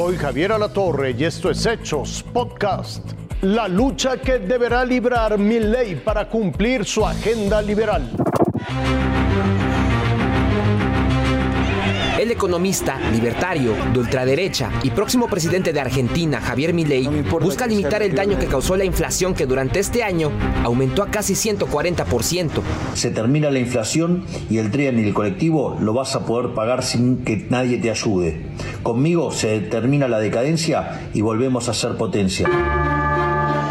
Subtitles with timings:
[0.00, 3.06] Soy Javier Alatorre y esto es Hechos Podcast.
[3.42, 8.10] La lucha que deberá librar mi ley para cumplir su agenda liberal.
[12.30, 18.14] El economista, libertario, de ultraderecha y próximo presidente de Argentina, Javier Milei, busca limitar el
[18.14, 20.30] daño que causó la inflación que durante este año
[20.62, 22.62] aumentó a casi 140%.
[22.94, 26.84] Se termina la inflación y el tren y el colectivo lo vas a poder pagar
[26.84, 28.46] sin que nadie te ayude.
[28.84, 32.48] Conmigo se termina la decadencia y volvemos a ser potencia.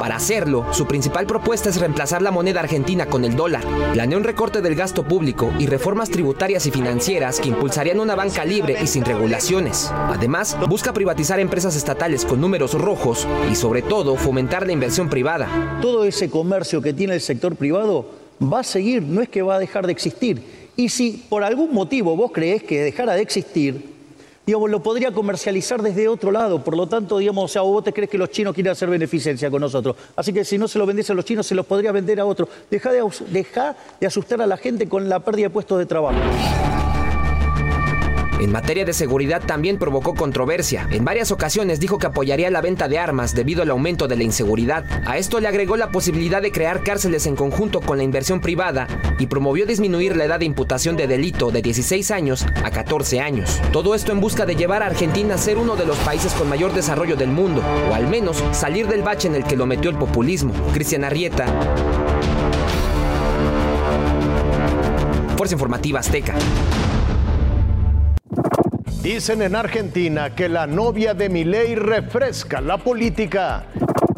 [0.09, 3.63] Para hacerlo, su principal propuesta es reemplazar la moneda argentina con el dólar.
[3.93, 8.43] Planea un recorte del gasto público y reformas tributarias y financieras que impulsarían una banca
[8.43, 9.91] libre y sin regulaciones.
[9.91, 15.77] Además, busca privatizar empresas estatales con números rojos y sobre todo fomentar la inversión privada.
[15.79, 18.09] Todo ese comercio que tiene el sector privado
[18.41, 20.41] va a seguir, no es que va a dejar de existir.
[20.75, 23.88] Y si por algún motivo vos creés que dejara de existir,
[24.49, 26.63] digamos, lo podría comercializar desde otro lado.
[26.63, 29.51] Por lo tanto, digamos, o sea, vos te crees que los chinos quieren hacer beneficencia
[29.51, 29.95] con nosotros.
[30.15, 32.25] Así que si no se lo vendiese a los chinos, se los podría vender a
[32.25, 32.49] otros.
[32.71, 36.17] Deja de, deja de asustar a la gente con la pérdida de puestos de trabajo.
[38.39, 40.87] En materia de seguridad también provocó controversia.
[40.91, 44.23] En varias ocasiones dijo que apoyaría la venta de armas debido al aumento de la
[44.23, 44.85] inseguridad.
[45.05, 48.87] A esto le agregó la posibilidad de crear cárceles en conjunto con la inversión privada
[49.19, 53.61] y promovió disminuir la edad de imputación de delito de 16 años a 14 años.
[53.73, 56.47] Todo esto en busca de llevar a Argentina a ser uno de los países con
[56.47, 59.91] mayor desarrollo del mundo, o al menos salir del bache en el que lo metió
[59.91, 60.53] el populismo.
[60.73, 61.45] Cristian Arrieta.
[65.35, 66.35] Fuerza Informativa Azteca.
[69.01, 73.65] Dicen en Argentina que la novia de Milei refresca la política.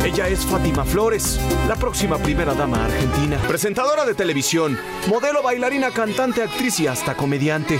[0.03, 4.75] Ella es Fátima Flores, la próxima primera dama argentina, presentadora de televisión,
[5.07, 7.79] modelo, bailarina, cantante, actriz y hasta comediante.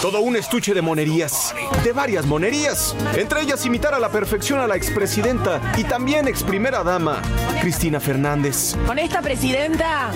[0.00, 4.66] Todo un estuche de monerías, de varias monerías, entre ellas imitar a la perfección a
[4.66, 7.20] la expresidenta y también ex primera dama,
[7.64, 8.76] Cristina Fernández.
[8.86, 10.10] Con esta presidenta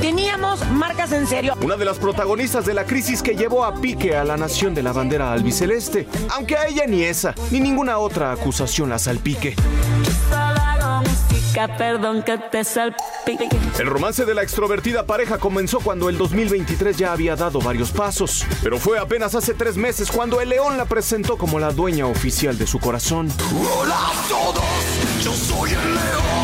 [0.00, 1.56] teníamos marcas en serio.
[1.60, 4.84] Una de las protagonistas de la crisis que llevó a pique a la nación de
[4.84, 9.56] la bandera albiceleste, aunque a ella ni esa, ni ninguna otra acusación la salpique.
[11.76, 13.48] Perdón que te salpique.
[13.80, 18.46] El romance de la extrovertida pareja comenzó cuando el 2023 ya había dado varios pasos,
[18.62, 22.56] pero fue apenas hace tres meses cuando el león la presentó como la dueña oficial
[22.56, 23.28] de su corazón.
[23.76, 26.41] Hola a todos, yo soy el león.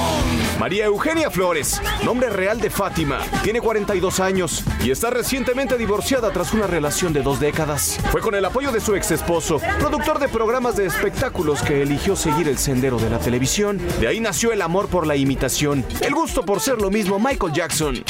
[0.58, 6.52] María Eugenia Flores, nombre real de Fátima, tiene 42 años y está recientemente divorciada tras
[6.52, 7.98] una relación de dos décadas.
[8.10, 12.16] Fue con el apoyo de su ex esposo, productor de programas de espectáculos, que eligió
[12.16, 13.80] seguir el sendero de la televisión.
[14.00, 17.52] De ahí nació el amor por la imitación, el gusto por ser lo mismo Michael
[17.52, 18.04] Jackson.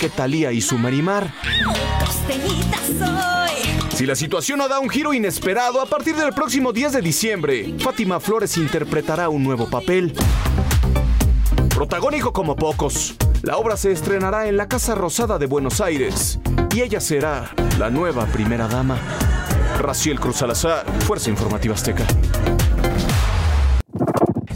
[0.00, 1.32] Que Talía y su Marimar.
[3.94, 7.74] Si la situación no da un giro inesperado, a partir del próximo 10 de diciembre,
[7.78, 10.14] Fátima Flores interpretará un nuevo papel.
[11.74, 16.40] Protagónico como pocos, la obra se estrenará en la Casa Rosada de Buenos Aires
[16.74, 18.96] y ella será la nueva primera dama.
[19.78, 22.06] Raciel Cruz Salazar, Fuerza Informativa Azteca.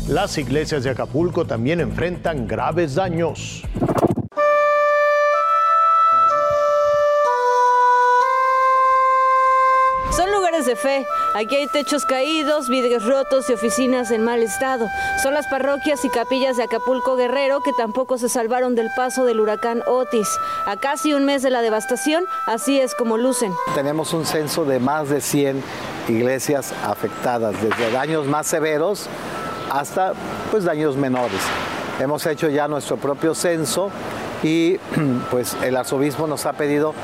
[0.09, 3.65] Las iglesias de Acapulco también enfrentan graves daños.
[11.35, 14.87] Aquí hay techos caídos, vidrios rotos y oficinas en mal estado.
[15.21, 19.41] Son las parroquias y capillas de Acapulco Guerrero que tampoco se salvaron del paso del
[19.41, 20.29] huracán Otis.
[20.65, 23.53] A casi un mes de la devastación, así es como lucen.
[23.75, 25.63] Tenemos un censo de más de 100
[26.09, 29.09] iglesias afectadas, desde daños más severos
[29.73, 30.13] hasta
[30.53, 31.41] pues daños menores.
[31.99, 33.91] Hemos hecho ya nuestro propio censo
[34.43, 34.77] y
[35.33, 36.95] pues el arzobispo nos ha pedido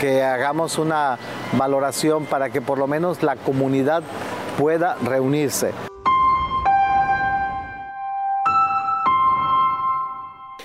[0.00, 1.18] que hagamos una
[1.52, 4.02] valoración para que por lo menos la comunidad
[4.58, 5.72] pueda reunirse.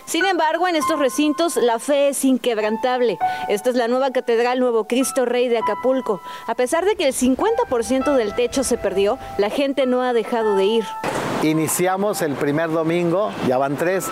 [0.10, 3.20] Sin embargo, en estos recintos la fe es inquebrantable.
[3.48, 6.20] Esta es la nueva Catedral Nuevo Cristo Rey de Acapulco.
[6.48, 10.56] A pesar de que el 50% del techo se perdió, la gente no ha dejado
[10.56, 10.84] de ir.
[11.44, 14.08] Iniciamos el primer domingo, ya van tres,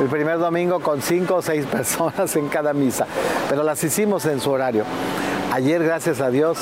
[0.00, 3.06] el primer domingo con cinco o seis personas en cada misa,
[3.50, 4.84] pero las hicimos en su horario.
[5.52, 6.56] Ayer, gracias a Dios,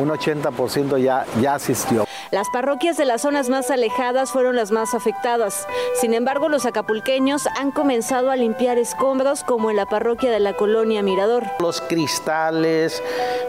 [0.00, 2.04] un 80% ya, ya asistió.
[2.30, 5.66] Las parroquias de las zonas más alejadas fueron las más afectadas.
[6.00, 10.54] Sin embargo, los acapulqueños han comenzado a limpiar escombros como en la parroquia de la
[10.54, 11.44] colonia Mirador.
[11.60, 13.02] Los cristales,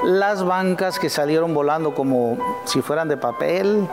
[0.04, 3.88] las bancas que salieron volando como si fueran de papel,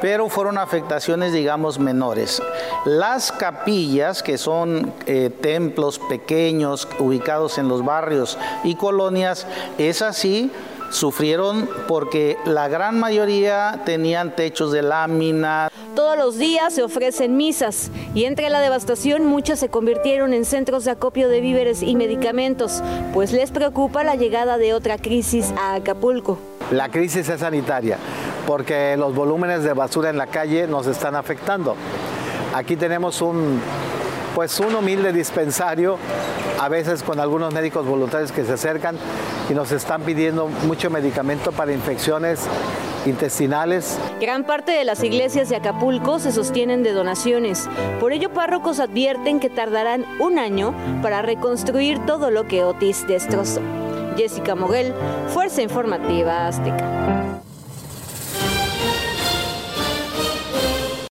[0.00, 2.42] pero fueron afectaciones, digamos, menores.
[2.84, 9.46] Las capillas, que son eh, templos pequeños ubicados en los barrios y colonias,
[9.78, 10.50] es así
[10.94, 15.68] sufrieron porque la gran mayoría tenían techos de lámina.
[15.94, 20.84] Todos los días se ofrecen misas y entre la devastación muchas se convirtieron en centros
[20.84, 22.82] de acopio de víveres y medicamentos,
[23.12, 26.38] pues les preocupa la llegada de otra crisis a Acapulco.
[26.70, 27.98] La crisis es sanitaria
[28.46, 31.74] porque los volúmenes de basura en la calle nos están afectando.
[32.54, 33.60] Aquí tenemos un
[34.34, 35.96] pues un humilde dispensario,
[36.64, 38.96] a veces con algunos médicos voluntarios que se acercan
[39.50, 42.40] y nos están pidiendo mucho medicamento para infecciones
[43.04, 43.98] intestinales.
[44.18, 47.68] Gran parte de las iglesias de Acapulco se sostienen de donaciones.
[48.00, 53.60] Por ello, párrocos advierten que tardarán un año para reconstruir todo lo que Otis destrozó.
[54.16, 54.94] Jessica Moguel,
[55.34, 57.43] Fuerza Informativa Azteca.